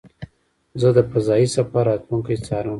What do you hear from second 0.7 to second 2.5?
زه د فضایي سفر راتلونکی